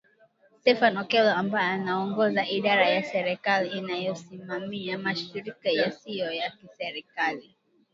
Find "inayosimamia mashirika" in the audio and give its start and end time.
3.69-5.69